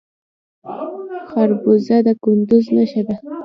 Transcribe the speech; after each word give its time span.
خربوزه 1.29 1.97
د 2.05 2.07
کندز 2.23 2.65
نښه 2.75 3.01
ده. 3.07 3.15